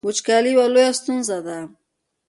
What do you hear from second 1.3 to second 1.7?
ده